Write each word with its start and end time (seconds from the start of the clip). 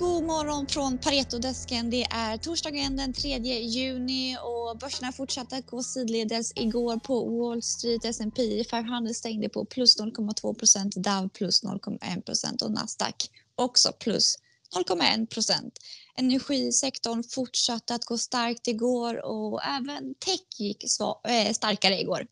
God 0.00 0.24
morgon 0.24 0.66
från 0.66 0.98
Paretodesken. 0.98 1.90
Det 1.90 2.02
är 2.02 2.36
torsdagen 2.36 2.96
den 2.96 3.12
3 3.12 3.38
juni 3.38 4.36
och 4.36 4.78
börserna 4.78 5.12
fortsatte 5.12 5.56
att 5.56 5.66
gå 5.66 5.82
sidledes 5.82 6.52
igår 6.56 6.96
på 6.96 7.24
Wall 7.24 7.62
Street. 7.62 8.04
S&P 8.04 8.64
500 8.70 9.14
stängde 9.14 9.48
på 9.48 9.64
plus 9.64 10.00
0,2 10.00 10.54
procent, 10.54 10.94
Dow 10.96 11.28
plus 11.28 11.64
0,1 11.64 12.22
procent 12.22 12.62
och 12.62 12.70
Nasdaq 12.70 13.14
också 13.54 13.92
plus 13.92 14.36
0,1 14.76 15.26
procent. 15.26 15.78
Energisektorn 16.16 17.22
fortsatte 17.22 17.94
att 17.94 18.04
gå 18.04 18.18
starkt 18.18 18.68
igår 18.68 19.24
och 19.24 19.64
även 19.64 20.14
tech 20.14 20.40
gick 20.58 20.84
eh, 21.28 21.52
starkare 21.52 22.00
igår. 22.00 22.26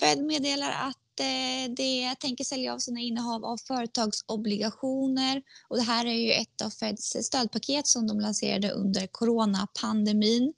Fed 0.00 0.24
meddelar 0.24 0.70
att 0.70 0.96
Eh, 1.20 1.70
det 1.76 2.14
tänker 2.20 2.44
sälja 2.44 2.74
av 2.74 2.78
sina 2.78 3.00
innehav 3.00 3.44
av 3.44 3.56
företagsobligationer 3.56 5.42
och 5.68 5.76
det 5.76 5.82
här 5.82 6.06
är 6.06 6.12
ju 6.12 6.32
ett 6.32 6.62
av 6.62 6.70
Feds 6.70 7.16
stödpaket 7.22 7.86
som 7.86 8.06
de 8.06 8.20
lanserade 8.20 8.70
under 8.70 9.06
coronapandemin. 9.06 10.54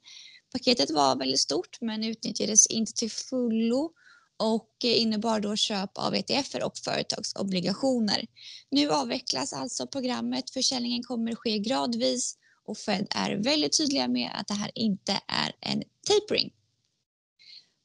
Paketet 0.52 0.90
var 0.90 1.16
väldigt 1.16 1.40
stort 1.40 1.80
men 1.80 2.04
utnyttjades 2.04 2.66
inte 2.66 2.92
till 2.92 3.10
fullo 3.10 3.92
och 4.36 4.84
innebar 4.84 5.40
då 5.40 5.56
köp 5.56 5.98
av 5.98 6.14
ETFer 6.14 6.64
och 6.64 6.78
företagsobligationer. 6.78 8.26
Nu 8.70 8.90
avvecklas 8.90 9.52
alltså 9.52 9.86
programmet. 9.86 10.50
Försäljningen 10.50 11.02
kommer 11.02 11.34
ske 11.34 11.58
gradvis 11.58 12.36
och 12.66 12.78
Fed 12.78 13.06
är 13.10 13.36
väldigt 13.36 13.78
tydliga 13.78 14.08
med 14.08 14.30
att 14.34 14.48
det 14.48 14.54
här 14.54 14.70
inte 14.74 15.12
är 15.26 15.52
en 15.60 15.82
tapering. 16.06 16.52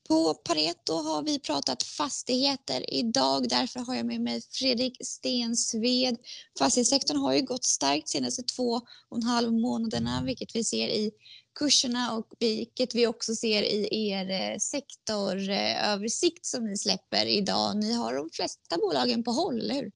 På 0.08 0.34
Pareto 0.34 0.94
har 0.94 1.24
vi 1.24 1.40
pratat 1.40 1.84
fastigheter 1.84 2.94
idag. 2.94 3.50
Därför 3.50 3.80
har 3.80 3.96
jag 3.96 4.06
med 4.06 4.22
mig 4.22 4.42
Fredrik 4.52 4.98
Stensved. 5.06 6.18
Fastighetssektorn 6.60 7.18
har 7.18 7.34
ju 7.34 7.42
gått 7.42 7.64
starkt 7.64 8.10
senaste 8.10 8.44
två 8.44 8.82
och 9.10 9.18
en 9.18 9.24
halv 9.24 9.54
månaderna, 9.54 10.24
vilket 10.24 10.56
vi 10.56 10.64
ser 10.64 10.88
i 10.88 11.12
kurserna 11.60 12.14
och 12.14 12.28
vilket 12.40 12.96
vi 12.96 13.08
också 13.08 13.36
ser 13.36 13.64
i 13.64 14.10
er 14.10 14.30
eh, 14.30 14.58
sektoröversikt 14.58 16.46
eh, 16.46 16.48
som 16.58 16.66
ni 16.66 16.78
släpper 16.78 17.26
idag. 17.26 17.78
Ni 17.78 17.94
har 17.94 18.14
de 18.14 18.30
flesta 18.34 18.78
bolagen 18.78 19.24
på 19.24 19.32
håll, 19.32 19.60
eller 19.60 19.76
hur? 19.76 19.92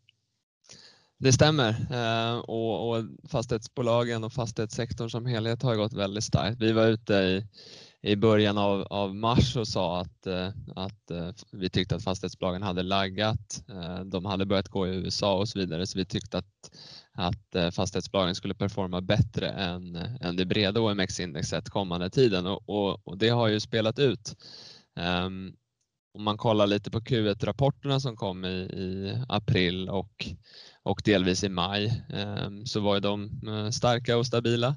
Det 1.17 1.33
stämmer 1.33 1.69
eh, 1.69 2.39
och, 2.39 2.89
och 2.89 3.05
fastighetsbolagen 3.29 4.23
och 4.23 4.33
fastighetssektorn 4.33 5.09
som 5.09 5.25
helhet 5.25 5.63
har 5.63 5.75
gått 5.75 5.93
väldigt 5.93 6.23
starkt. 6.23 6.61
Vi 6.61 6.71
var 6.71 6.87
ute 6.87 7.13
i 7.13 7.45
i 8.01 8.15
början 8.15 8.57
av, 8.57 8.81
av 8.81 9.15
mars 9.15 9.55
och 9.55 9.67
sa 9.67 9.99
att, 10.01 10.27
eh, 10.27 10.49
att 10.75 11.11
eh, 11.11 11.29
vi 11.51 11.69
tyckte 11.69 11.95
att 11.95 12.03
fastighetsbolagen 12.03 12.63
hade 12.63 12.83
laggat. 12.83 13.63
Eh, 13.69 13.99
de 13.99 14.25
hade 14.25 14.45
börjat 14.45 14.69
gå 14.69 14.87
i 14.87 14.95
USA 14.95 15.37
och 15.37 15.49
så 15.49 15.59
vidare 15.59 15.87
så 15.87 15.99
vi 15.99 16.05
tyckte 16.05 16.37
att, 16.37 16.71
att 17.13 17.75
fastighetsbolagen 17.75 18.35
skulle 18.35 18.55
performa 18.55 19.01
bättre 19.01 19.49
än, 19.49 19.95
än 19.95 20.35
det 20.35 20.45
breda 20.45 20.81
OMX-indexet 20.81 21.69
kommande 21.69 22.09
tiden 22.09 22.45
och, 22.47 22.69
och, 22.69 23.07
och, 23.07 23.17
det 23.17 23.29
har 23.29 23.47
ju 23.47 23.59
spelat 23.59 23.99
ut. 23.99 24.35
Um, 25.25 25.55
om 26.13 26.23
man 26.23 26.37
kollar 26.37 26.67
lite 26.67 26.91
på 26.91 26.99
Q1-rapporterna 26.99 27.99
som 27.99 28.15
kom 28.15 28.45
i, 28.45 28.57
i, 28.57 29.17
april 29.29 29.89
och, 29.89 30.25
och 30.83 31.01
delvis 31.05 31.43
i 31.43 31.49
maj 31.49 32.03
um, 32.45 32.65
så 32.65 32.79
var 32.79 32.95
ju 32.95 32.99
de 32.99 33.29
starka 33.73 34.17
och 34.17 34.25
stabila. 34.25 34.75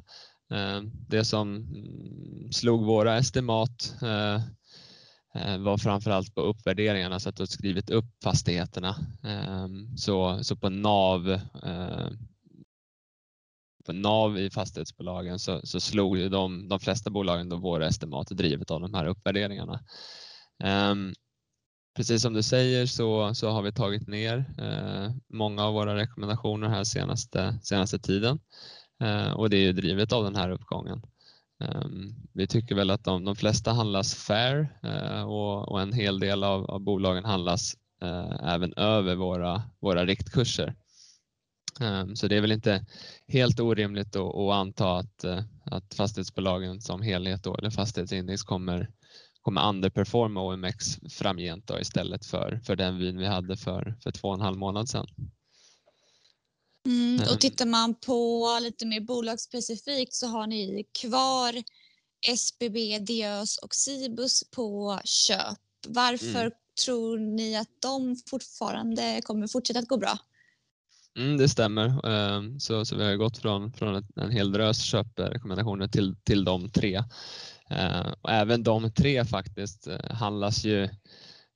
Eh, 0.53 0.83
det 1.08 1.25
som 1.25 1.56
mm, 1.56 2.53
slog 2.53 2.84
våra 2.84 3.17
estimat 3.17 3.95
eh, 4.03 4.34
eh, 5.34 5.59
var 5.59 5.78
framförallt 5.78 6.34
på 6.34 6.41
uppvärderingarna 6.41 7.20
så 7.20 7.28
att 7.28 7.36
du 7.36 7.47
skrivit 7.47 7.91
upp 7.91 8.06
fastigheterna. 8.25 8.97
Så, 9.97 10.44
så 10.44 10.56
på 10.56 10.70
NAV 10.70 11.41
på 13.87 13.93
NAV 13.93 14.38
i 14.38 14.50
fastighetsbolagen 14.50 15.38
så, 15.38 15.60
så 15.65 15.81
slog 15.81 16.19
ju 16.19 16.28
de, 16.28 16.69
de 16.69 16.81
flesta 16.81 17.10
bolagen 17.10 17.48
då 17.48 17.56
våra 17.56 17.87
estimat 17.87 18.28
drivet 18.28 18.71
av 18.71 18.81
de 18.81 18.94
här 18.94 19.06
uppvärderingarna. 19.06 19.81
Precis 21.97 22.22
som 22.22 22.32
du 22.32 22.43
säger 22.43 22.87
så, 22.87 23.34
så 23.34 23.50
har 23.50 23.62
vi 23.62 23.72
tagit 23.72 24.09
ner 24.09 24.44
många 25.34 25.65
av 25.65 25.75
våra 25.75 25.97
rekommendationer 25.97 26.69
här 26.69 26.84
senaste, 26.84 27.59
senaste 27.62 27.98
tiden. 27.98 28.41
Eh, 29.03 29.33
och 29.33 29.51
det 29.51 29.57
är 29.57 29.61
ju 29.61 29.73
drivet 29.73 30.13
av 30.13 30.25
den 30.25 30.37
här 30.37 30.51
uppgången. 30.51 31.03
Ehm, 31.61 32.15
vi 32.33 32.47
tycker 32.47 32.75
väl 32.75 32.91
att 32.91 33.05
de, 33.05 33.25
de 33.25 33.37
flesta 33.37 33.73
handlas 33.73 34.15
fair 34.15 34.79
eh, 34.83 35.23
och, 35.23 35.69
och, 35.69 35.81
en 35.81 35.93
hel 35.93 36.21
del 36.21 36.45
av, 36.45 36.71
av 36.71 36.81
bolagen 36.81 37.25
handlas 37.25 37.77
eh, 38.03 38.55
även 38.55 38.75
över 38.77 39.15
våra, 39.15 39.63
våra 39.81 40.07
riktkurser. 40.07 40.75
Ehm, 41.81 42.17
så 42.17 42.29
det 42.29 42.37
är 42.37 42.41
väl 42.41 42.53
inte 42.53 42.87
helt 43.29 43.61
orimligt 43.61 44.17
att, 44.17 44.35
att 44.35 44.53
anta 44.53 44.97
att, 44.97 45.25
att 45.65 45.95
fastighetsbolagen 45.95 46.81
som 46.81 47.03
helhet 47.03 47.45
då, 47.45 47.55
eller 47.55 47.71
fastighetsindex 47.71 48.43
kommer, 48.43 48.91
kommer 49.43 49.69
underperforma 49.69 50.43
OMX 50.43 50.99
framgent 51.11 51.67
då, 51.67 51.81
istället 51.81 52.27
för, 52.27 52.61
för 52.65 52.77
den 52.77 52.99
vyn 52.99 53.19
vi 53.19 53.27
hade 53.27 53.57
för, 53.57 53.95
för 54.03 54.11
två 54.11 54.29
och 54.29 54.34
en 54.34 54.41
halv 54.41 54.59
månad 54.59 54.89
sedan. 54.89 55.07
Mm, 56.87 57.20
och 57.20 57.41
tittar 57.41 57.66
man 57.66 57.94
på 57.94 58.48
lite 58.62 58.87
mer 58.87 59.00
bolagsspecifikt 59.00 60.15
så 60.15 60.26
har 60.26 60.47
ni 60.47 60.84
kvar 61.00 61.62
SBB, 62.28 62.98
Diös 62.98 63.59
och 63.59 63.75
Cibus 63.75 64.50
på 64.50 65.00
köp. 65.04 65.59
Varför 65.88 66.41
mm. 66.41 66.53
tror 66.84 67.19
ni 67.19 67.56
att 67.56 67.82
de 67.82 68.16
fortfarande 68.26 69.21
kommer 69.25 69.47
fortsätta 69.47 69.78
att 69.78 69.88
gå 69.88 69.97
bra? 69.97 70.19
Mm, 71.19 71.37
det 71.37 71.48
stämmer. 71.48 72.09
Ehm, 72.09 72.60
så, 72.60 72.84
så 72.84 72.97
vi 72.97 73.04
har 73.04 73.16
gått 73.16 73.38
från, 73.38 73.72
från 73.72 74.04
en 74.16 74.31
hel 74.31 74.53
drös 74.53 74.82
köprekommendationer 74.82 75.88
till, 75.88 76.16
till 76.25 76.44
de 76.44 76.71
tre. 76.71 77.04
Ehm, 77.71 78.06
och 78.22 78.31
även 78.31 78.62
de 78.62 78.92
tre 78.92 79.25
faktiskt 79.25 79.87
eh, 79.87 80.10
handlas 80.10 80.65
ju 80.65 80.88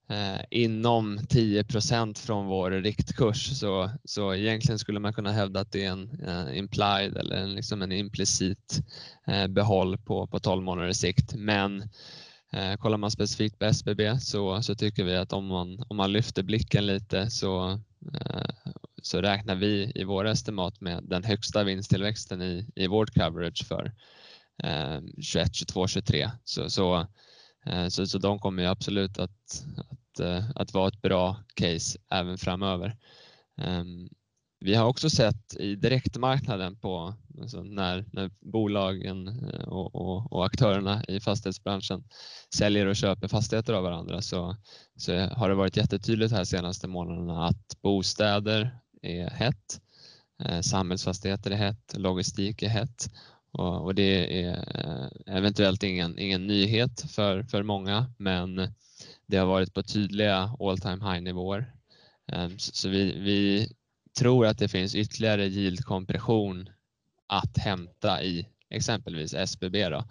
eh, 0.09 0.41
inom 0.51 1.19
10% 1.19 2.19
från 2.19 2.47
vår 2.47 2.71
riktkurs 2.71 3.59
så, 3.59 3.91
så 4.05 4.35
egentligen 4.35 4.79
skulle 4.79 5.01
man 5.01 5.13
kunna 5.13 5.33
hävda 5.33 5.61
att 5.61 5.73
det 5.73 5.85
är 5.85 5.91
en 5.91 6.21
eh, 6.29 6.59
implied 6.59 7.17
eller 7.17 7.37
en, 7.37 7.55
liksom 7.55 7.83
en 7.83 7.93
implicit 7.93 8.81
eh, 9.27 9.47
behåll 9.47 9.99
på, 9.99 10.27
på 10.27 10.39
12 10.39 10.63
månaders 10.63 10.97
sikt. 10.97 11.35
Men 11.35 11.89
eh, 12.53 12.77
kollar 12.77 12.99
man 12.99 13.11
specifikt 13.11 13.59
på 13.59 13.65
SBB 13.65 14.21
så, 14.21 14.63
så 14.63 14.75
tycker 14.75 15.05
vi 15.05 15.17
att 15.17 15.33
om 15.33 15.47
man, 15.47 15.85
om 15.89 15.97
man 15.97 16.13
lyfter 16.13 16.43
blicken 16.43 16.87
lite 16.87 17.31
så, 17.31 17.71
eh, 18.15 18.51
så 19.03 19.21
räknar 19.21 19.55
vi 19.55 19.93
i 19.95 20.05
våra 20.05 20.31
estimat 20.31 20.81
med 20.81 21.05
den 21.05 21.25
högsta 21.25 21.65
vinsttillväxten 21.65 22.43
i, 22.43 22.67
i 22.75 22.87
vårt 22.87 23.15
coverage 23.15 23.67
för 23.67 23.93
21, 25.21 25.55
22, 25.55 25.87
23. 25.87 26.31
Så, 26.45 26.71
så 26.71 27.07
Eh, 27.67 27.89
så, 27.89 28.07
så 28.07 28.19
de 28.19 28.39
kommer 28.39 28.65
absolut 28.65 29.19
att, 29.19 29.65
att, 29.77 30.21
eh, 30.21 30.45
att 30.55 30.75
vara 30.75 30.89
ett 30.89 31.03
bra 31.03 31.37
case 31.55 31.99
även 32.11 32.39
framöver. 32.39 32.97
Ehm, 33.61 34.09
vi 34.61 34.75
har 34.75 34.87
också 34.87 35.11
sett 35.11 35.57
i 35.57 35.75
direktmarknaden 35.75 36.77
på 36.77 37.15
alltså 37.41 37.63
när, 37.63 38.05
när 38.13 38.31
bolagen 38.41 39.29
eh, 39.29 39.69
och, 39.69 39.95
och, 39.95 40.33
och, 40.33 40.47
aktörerna 40.47 41.05
i 41.09 41.21
fastighetsbranschen 41.21 42.05
säljer 42.55 42.87
och 42.87 42.97
köper 42.97 43.29
fastigheter 43.29 43.73
av 43.73 43.83
varandra 43.83 44.23
så, 44.23 44.57
så 44.97 45.19
har 45.19 45.49
det 45.49 45.55
varit 45.55 45.77
jättetydligt 45.77 46.33
här 46.33 46.45
senaste 46.45 46.89
månaderna 46.89 47.47
att 47.47 47.83
bostäder 47.83 48.79
är 49.03 49.31
hett, 49.31 49.81
samhällsfastigheter 50.63 51.51
är 51.51 51.57
hett, 51.57 51.95
logistik 51.97 52.63
är 52.63 52.69
hett 52.69 53.11
och, 53.59 53.95
det 53.95 54.43
är 54.43 54.55
eventuellt 55.37 55.83
ingen, 55.83 56.19
ingen 56.19 56.47
nyhet 56.47 57.11
för, 57.11 57.43
för 57.43 57.63
många 57.63 58.07
men 58.19 58.69
det 59.27 59.37
har 59.37 59.47
varit 59.47 59.75
på 59.75 59.83
tydliga 59.83 60.57
all 60.61 60.79
time 60.79 61.13
high 61.13 61.23
nivåer. 61.23 61.73
Ehm, 62.33 62.59
så 62.59 62.89
vi, 62.89 63.05
vi 63.19 63.69
tror 64.19 64.47
att 64.47 64.59
det 64.59 64.69
finns 64.69 64.95
ytterligare 64.95 65.47
yield-kompression 65.47 66.69
att 67.27 67.59
hämta 67.59 68.23
i 68.23 68.47
exempelvis 68.71 69.35
SBB 69.35 69.89
då, 69.89 70.05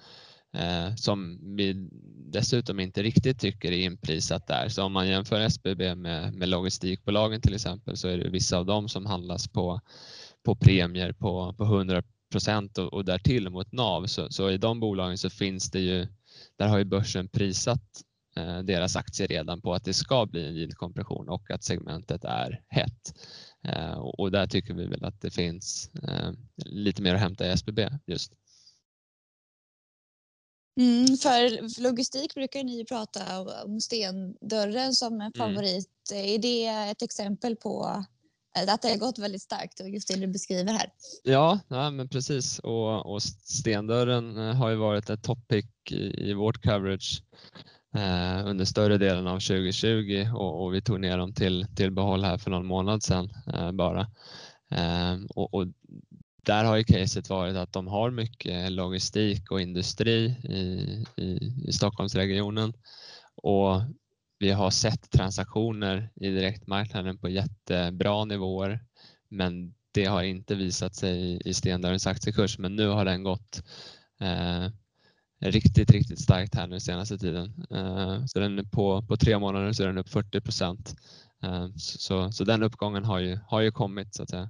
eh, 0.60 0.96
som 0.96 1.40
vi 1.56 1.90
dessutom 2.32 2.80
inte 2.80 3.04
riktigt 3.04 3.40
tycker 3.40 3.72
är 3.72 3.78
inprisat 3.78 4.48
där. 4.48 4.70
Så 4.70 4.84
om 4.84 4.94
man 4.94 5.08
jämför 5.08 5.40
SBB 5.40 5.96
med, 5.96 6.34
med 6.34 6.50
logistikbolagen 6.50 7.42
till 7.42 7.56
exempel 7.56 7.98
så 7.98 8.08
är 8.08 8.18
det 8.18 8.30
vissa 8.30 8.58
av 8.58 8.66
dem 8.66 8.90
som 8.90 9.06
handlas 9.06 9.48
på, 9.48 9.82
på 10.44 10.56
premier 10.56 11.12
på, 11.12 11.54
på 11.58 11.64
100 11.64 12.04
procent 12.36 12.78
och, 12.78 12.94
och 12.94 13.06
därtill 13.06 13.50
mot 13.50 13.72
NAV 13.72 14.06
så, 14.06 14.30
så 14.30 14.50
i 14.50 14.58
de 14.58 14.80
bolagen 14.80 15.18
så 15.18 15.30
finns 15.30 15.72
det 15.72 15.80
ju, 15.80 16.08
där 16.58 16.68
har 16.68 16.78
ju 16.78 16.84
börsen 16.84 17.28
prisat 17.28 17.82
eh, 18.36 18.60
deras 18.60 18.96
aktier 18.96 19.28
redan 19.28 19.62
på 19.62 19.74
att 19.74 19.84
det 19.84 19.94
ska 19.94 20.26
bli 20.26 20.48
en 20.48 20.56
yieldkompression 20.56 21.30
och 21.30 21.52
att 21.52 21.64
segmentet 21.64 22.24
är 22.24 22.62
hett. 22.68 23.14
Eh, 23.68 23.94
och, 23.94 24.20
och, 24.20 24.32
där 24.32 24.48
tycker 24.48 24.74
vi 24.74 24.86
väl 24.86 25.06
att 25.06 25.22
det 25.22 25.32
finns 25.32 25.90
eh, 26.04 26.32
lite 26.66 27.02
mer 27.02 27.16
att 27.16 27.22
hämta 27.22 27.48
i 27.48 27.50
SBB 27.50 27.90
just. 28.06 28.34
Mm, 30.80 31.18
för 31.18 31.82
logistik 31.82 32.34
brukar 32.34 32.64
ni 32.64 32.86
prata 32.86 33.42
om 33.64 33.82
stendörren 33.82 34.94
som 34.94 35.14
en 35.14 35.22
mm. 35.22 35.34
favorit. 35.38 36.12
Mm. 36.12 36.26
Är 36.26 36.38
det 36.38 36.92
ett 36.92 37.02
exempel 37.02 37.56
på 37.56 38.06
Eh, 38.56 38.74
att 38.74 38.82
det 38.82 38.90
har 38.90 38.98
gått 38.98 39.20
väldigt 39.20 39.42
starkt 39.42 39.80
och 39.80 39.90
just 39.90 40.08
det 40.08 40.16
du 40.16 40.28
beskriver 40.28 40.74
här. 40.74 40.90
Ja, 41.24 41.60
ja 41.68 41.90
men 41.90 42.10
precis 42.10 42.60
och, 42.60 43.14
och 43.14 43.24
stendörren 43.24 44.38
eh, 44.38 44.56
har 44.56 44.70
ju 44.70 44.76
varit 44.76 45.10
ett 45.10 45.24
topic 45.24 45.66
i, 45.90 46.30
i 46.30 46.34
vårt 46.34 46.64
coverage 46.64 47.24
eh, 47.96 48.48
under 48.48 48.66
större 48.66 48.98
delen 48.98 49.28
av 49.28 49.40
2020 49.40 50.30
och, 50.36 50.64
och, 50.64 50.74
vi 50.74 50.82
tog 50.82 51.00
ner 51.00 51.18
dem 51.18 51.34
till, 51.34 51.68
till 51.76 51.92
behåll 51.92 52.24
här 52.24 52.38
för 52.38 52.52
någon 52.52 52.66
månad 52.66 53.04
sedan 53.04 53.30
eh, 53.54 53.72
bara. 53.72 54.02
Eh, 54.72 55.18
och, 55.30 55.54
och, 55.54 55.68
där 56.44 56.64
har 56.64 56.76
ju 56.76 56.84
caset 56.84 57.30
varit 57.30 57.56
att 57.56 57.74
de 57.74 57.88
har 57.88 58.12
mycket 58.12 58.72
logistik 58.72 59.52
och 59.52 59.62
industri 59.62 60.26
i, 60.44 61.04
i, 61.22 61.54
i 61.68 61.72
Stockholmsregionen 61.72 62.74
och 63.36 63.82
vi 64.46 64.52
har 64.52 64.70
sett 64.70 65.12
transaktioner 65.12 66.10
i 66.16 66.30
direktmarknaden 66.30 67.18
på 67.18 67.30
jättebra 67.30 68.26
nivåer 68.26 68.80
men 69.30 69.74
det 69.92 70.06
har 70.06 70.24
inte 70.24 70.56
visat 70.56 70.96
sig 70.96 71.42
i 71.46 71.54
Stendörrens 71.54 72.08
aktiekurs 72.08 72.60
men 72.60 72.76
nu 72.76 72.88
har 72.88 73.06
den 73.06 73.24
gått 73.24 73.64
eh, 74.22 74.68
riktigt, 75.42 75.92
riktigt 75.92 76.22
starkt 76.22 76.56
här 76.56 76.68
nu 76.68 76.80
senaste 76.80 77.18
tiden. 77.18 77.66
Eh, 77.72 78.26
så 78.26 78.40
den 78.40 78.60
är 78.60 78.64
på, 78.64 79.02
på 79.02 79.18
tre 79.18 79.40
månader 79.40 79.74
så 79.74 79.84
är 79.84 79.88
den 79.88 79.98
upp 79.98 80.10
40 80.10 80.42
procent. 80.42 80.96
Eh, 81.44 81.68
så, 81.76 82.32
så 82.32 82.44
den 82.44 82.64
uppgången 82.64 83.06
har 83.06 83.20
ju, 83.20 83.40
har 83.48 83.62
ju 83.62 83.72
kommit 83.72 84.16
så 84.16 84.24
att 84.24 84.30
säga. 84.30 84.50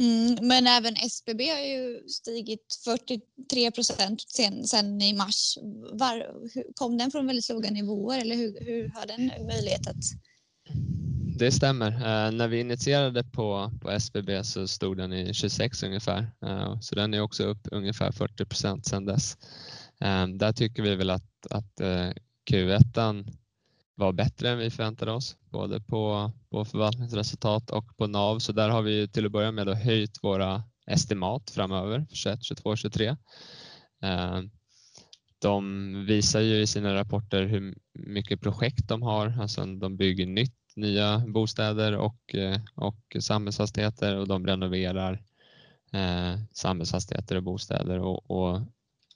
Mm, 0.00 0.48
men 0.48 0.66
även 0.66 0.96
SBB 0.96 1.48
har 1.50 1.60
ju 1.60 2.08
stigit 2.08 2.80
43 2.84 3.70
procent 3.70 4.20
sen, 4.28 4.64
sen, 4.64 5.02
i 5.02 5.12
mars. 5.12 5.58
Var, 5.92 6.26
kom 6.74 6.98
den 6.98 7.10
från 7.10 7.26
väldigt 7.26 7.48
låga 7.48 7.70
nivåer 7.70 8.18
eller 8.18 8.36
hur, 8.36 8.58
hur 8.60 8.88
har 8.88 9.06
den 9.06 9.46
möjlighet 9.46 9.88
att 9.88 10.04
det 11.38 11.52
stämmer. 11.52 11.92
Eh, 11.92 12.32
när 12.32 12.48
vi 12.48 12.60
initierade 12.60 13.24
på, 13.24 13.72
på 13.80 13.90
SBB 13.90 14.44
så 14.44 14.68
stod 14.68 14.96
den 14.96 15.12
i 15.12 15.34
26 15.34 15.82
ungefär, 15.82 16.30
eh, 16.46 16.80
så 16.80 16.94
den 16.94 17.14
är 17.14 17.20
också 17.20 17.44
upp 17.44 17.68
ungefär 17.70 18.12
40 18.12 18.44
procent 18.44 18.86
sedan 18.86 19.04
dess. 19.04 19.36
Eh, 20.00 20.26
där 20.26 20.52
tycker 20.52 20.82
vi 20.82 20.94
väl 20.94 21.10
att, 21.10 21.46
att 21.50 21.80
eh, 21.80 22.10
Q1 22.50 23.24
var 23.98 24.12
bättre 24.12 24.50
än 24.50 24.58
vi 24.58 24.70
förväntade 24.70 25.12
oss, 25.12 25.36
både 25.50 25.80
på, 25.80 26.32
på 26.50 26.64
förvaltningsresultat 26.64 27.70
och 27.70 27.96
på 27.96 28.06
NAV, 28.06 28.38
så 28.38 28.52
där 28.52 28.68
har 28.68 28.82
vi 28.82 29.08
till 29.08 29.26
att 29.26 29.32
börja 29.32 29.52
med 29.52 29.68
höjt 29.68 30.18
våra 30.22 30.62
estimat 30.86 31.50
framöver 31.50 32.06
för 32.08 32.16
21, 32.16 32.38
22, 32.42 32.76
23. 32.76 33.16
De 35.40 36.04
visar 36.06 36.40
ju 36.40 36.60
i 36.60 36.66
sina 36.66 36.94
rapporter 36.94 37.46
hur 37.46 37.74
mycket 37.92 38.40
projekt 38.40 38.88
de 38.88 39.02
har, 39.02 39.34
alltså 39.40 39.64
de 39.64 39.96
bygger 39.96 40.26
nytt 40.26 40.54
nya 40.76 41.18
bostäder 41.18 41.96
och, 41.96 42.34
eh, 42.34 42.60
och 42.74 43.16
samhällsfastigheter 43.20 44.16
och 44.16 44.28
de 44.28 44.46
renoverar 44.46 45.22
eh, 45.92 46.40
samhällsfastigheter 46.52 47.36
och 47.36 47.42
bostäder 47.42 47.98
och, 47.98 48.30
och 48.30 48.60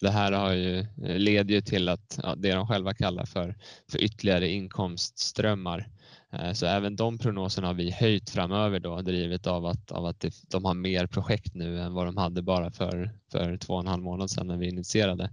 det 0.03 0.11
här 0.11 0.33
har 0.33 0.53
ju, 0.53 0.79
eh, 0.79 1.19
leder 1.19 1.55
ju 1.55 1.61
till 1.61 1.89
att 1.89 2.19
ja, 2.23 2.35
det 2.35 2.55
de 2.55 2.67
själva 2.67 2.95
kallar 2.95 3.25
för, 3.25 3.57
för 3.91 4.03
ytterligare 4.03 4.49
inkomstströmmar. 4.49 5.89
Eh, 6.33 6.53
så 6.53 6.67
även 6.67 6.97
de 6.97 7.19
prognoserna 7.19 7.67
har 7.67 7.75
vi 7.75 7.91
höjt 7.91 8.31
framöver 8.31 8.81
då 8.81 9.03
drivet 9.03 9.47
av 9.47 9.67
att, 9.67 9.93
av 9.93 10.07
att 10.07 10.25
de 10.49 10.65
har 10.65 10.75
mer 10.75 11.07
projekt 11.07 11.55
nu 11.55 11.81
än 11.81 11.95
vad 11.95 12.07
de 12.07 12.17
hade 12.17 12.43
bara 12.43 12.71
för, 12.71 13.11
för 13.33 13.57
två 13.57 13.75
och 13.75 13.81
en 13.81 13.87
halv 13.87 14.03
månad 14.03 14.31
sedan 14.31 14.47
när 14.47 14.57
vi 14.57 14.69
initierade. 14.69 15.31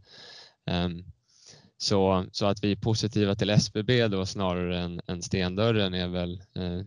Ehm, 0.65 1.03
så, 1.77 2.25
så 2.31 2.45
att 2.45 2.63
vi 2.63 2.71
är 2.71 2.75
positiva 2.75 3.35
till 3.35 3.49
SBB 3.49 4.07
då 4.07 4.25
snarare 4.25 4.79
än, 4.79 5.01
än 5.07 5.21
stendörren 5.21 5.93
är 5.93 6.07
väl 6.07 6.41
eh, 6.55 6.81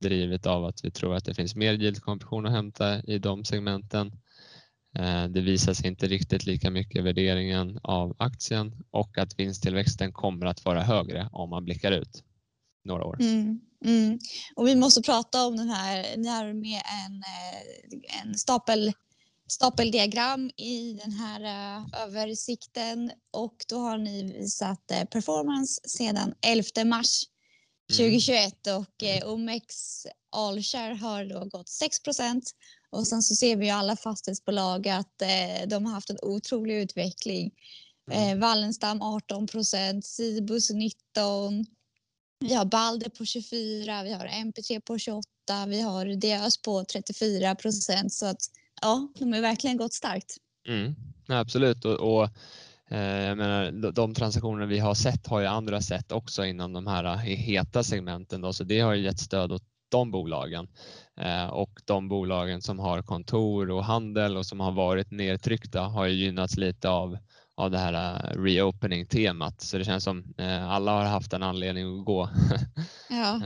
drivet 0.00 0.46
av 0.46 0.64
att 0.64 0.84
vi 0.84 0.90
tror 0.90 1.14
att 1.14 1.24
det 1.24 1.34
finns 1.34 1.56
mer 1.56 1.74
yieldkompression 1.74 2.46
att 2.46 2.52
hämta 2.52 3.02
i 3.02 3.18
de 3.18 3.44
segmenten. 3.44 4.12
Eh, 4.98 5.24
det 5.24 5.40
visar 5.40 5.74
sig 5.74 5.86
inte 5.86 6.06
riktigt 6.06 6.46
lika 6.46 6.70
mycket 6.70 7.04
värderingen 7.04 7.78
av 7.82 8.16
aktien 8.18 8.84
och 8.90 9.18
att 9.18 9.38
vinsttillväxten 9.38 10.12
kommer 10.12 10.46
att 10.46 10.64
vara 10.64 10.82
högre 10.82 11.28
om 11.32 11.50
man 11.50 11.64
blickar 11.64 11.92
ut 11.92 12.22
några 12.84 13.04
år. 13.04 13.20
Mm, 13.20 13.60
mm. 13.84 14.18
Och 14.56 14.66
vi 14.66 14.74
måste 14.74 15.02
prata 15.02 15.46
om 15.46 15.56
den 15.56 15.68
här, 15.68 16.16
det 16.16 16.28
här 16.28 16.52
med 16.52 16.82
en, 17.06 17.22
eh, 17.22 18.22
en 18.22 18.34
stapel 18.34 18.92
stapeldiagram 19.48 20.50
i 20.56 21.00
den 21.04 21.12
här 21.12 21.40
uh, 21.40 21.86
översikten 22.02 23.10
och 23.30 23.56
då 23.68 23.78
har 23.78 23.98
ni 23.98 24.22
visat 24.22 24.86
performance 25.10 25.80
sedan 25.88 26.34
11 26.42 26.84
mars 26.84 27.22
2021 27.96 28.66
mm. 28.66 28.80
och 28.80 29.02
uh, 29.02 29.32
Omex 29.32 29.74
Allshare 30.30 30.94
har 30.94 31.24
då 31.24 31.44
gått 31.44 31.68
6 31.68 31.96
och 32.96 33.06
sen 33.06 33.22
så 33.22 33.34
ser 33.34 33.56
vi 33.56 33.66
ju 33.66 33.70
alla 33.70 33.96
fastighetsbolag 33.96 34.88
att 34.88 35.22
uh, 35.22 35.68
de 35.68 35.86
har 35.86 35.92
haft 35.92 36.10
en 36.10 36.18
otrolig 36.22 36.74
utveckling. 36.74 37.50
Mm. 38.10 38.40
Wallenstam 38.40 39.02
18% 39.02 40.00
Cibus 40.00 40.70
19 40.70 41.66
vi 42.40 42.54
har 42.54 42.64
Balder 42.64 43.10
på 43.10 43.24
24, 43.24 44.02
vi 44.02 44.12
har 44.12 44.26
MP3 44.26 44.80
på 44.80 44.98
28, 44.98 45.26
vi 45.66 45.80
har 45.80 46.06
Diös 46.06 46.62
på 46.62 46.84
34 46.84 47.54
procent 47.54 48.12
så 48.12 48.26
att 48.26 48.40
ja, 48.82 49.08
de 49.18 49.32
har 49.32 49.40
verkligen 49.40 49.76
gått 49.76 49.92
starkt. 49.92 50.36
Mm, 50.68 50.94
absolut 51.28 51.84
och, 51.84 51.94
och 51.94 52.28
eh, 52.90 53.26
jag 53.26 53.38
menar, 53.38 53.92
de 53.92 54.14
transaktioner 54.14 54.66
vi 54.66 54.78
har 54.78 54.94
sett 54.94 55.26
har 55.26 55.40
ju 55.40 55.46
andra 55.46 55.80
sett 55.80 56.12
också 56.12 56.44
inom 56.44 56.72
de 56.72 56.86
här 56.86 57.04
eh, 57.04 57.18
heta 57.18 57.82
segmenten 57.82 58.40
då, 58.40 58.52
så 58.52 58.64
det 58.64 58.80
har 58.80 58.94
ju 58.94 59.04
gett 59.04 59.20
stöd 59.20 59.52
åt 59.52 59.64
de 59.88 60.10
bolagen 60.10 60.68
eh, 61.20 61.46
och 61.46 61.80
de 61.84 62.08
bolagen 62.08 62.62
som 62.62 62.78
har 62.78 63.02
kontor 63.02 63.70
och 63.70 63.84
handel 63.84 64.36
och 64.36 64.46
som 64.46 64.60
har 64.60 64.72
varit 64.72 65.10
nedtryckta 65.10 65.80
har 65.82 66.06
ju 66.06 66.14
gynnats 66.14 66.56
lite 66.56 66.88
av 66.88 67.18
av 67.58 67.70
det 67.70 67.78
här 67.78 68.20
reopening 68.34 69.06
temat 69.06 69.60
så 69.60 69.78
det 69.78 69.84
känns 69.84 70.04
som 70.04 70.34
alla 70.68 70.92
har 70.92 71.04
haft 71.04 71.32
en 71.32 71.42
anledning 71.42 71.98
att 71.98 72.04
gå. 72.04 72.30
Ja. 73.08 73.42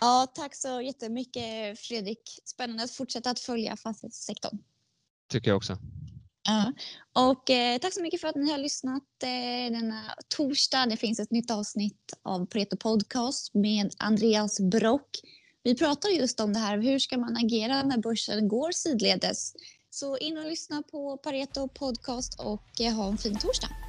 Ja, 0.00 0.26
tack 0.34 0.54
så 0.54 0.80
jättemycket 0.80 1.78
Fredrik. 1.78 2.40
Spännande 2.44 2.82
att 2.82 2.90
fortsätta 2.90 3.30
att 3.30 3.40
följa 3.40 3.76
fastighetssektorn. 3.76 4.58
Tycker 5.28 5.50
jag 5.50 5.56
också. 5.56 5.78
Ja. 6.46 6.72
Och 7.12 7.50
eh, 7.50 7.78
tack 7.78 7.94
så 7.94 8.02
mycket 8.02 8.20
för 8.20 8.28
att 8.28 8.36
ni 8.36 8.50
har 8.50 8.58
lyssnat 8.58 9.02
eh, 9.22 9.72
denna 9.72 10.02
torsdag. 10.36 10.86
Det 10.86 10.96
finns 10.96 11.20
ett 11.20 11.30
nytt 11.30 11.50
avsnitt 11.50 12.12
av 12.22 12.46
Pareto 12.46 12.76
Podcast 12.76 13.54
med 13.54 13.94
Andreas 13.98 14.60
Brock. 14.60 15.10
Vi 15.62 15.74
pratar 15.74 16.08
just 16.08 16.40
om 16.40 16.52
det 16.52 16.58
här, 16.58 16.78
hur 16.78 16.98
ska 16.98 17.18
man 17.18 17.36
agera 17.36 17.82
när 17.82 17.98
börsen 17.98 18.48
går 18.48 18.72
sidledes? 18.72 19.52
Så 19.90 20.18
in 20.18 20.38
och 20.38 20.44
lyssna 20.44 20.82
på 20.82 21.16
Pareto 21.16 21.68
Podcast 21.68 22.40
och 22.40 22.80
eh, 22.80 22.94
ha 22.94 23.08
en 23.08 23.18
fin 23.18 23.38
torsdag. 23.38 23.85